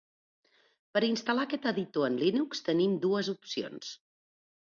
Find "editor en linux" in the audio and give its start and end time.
1.73-2.65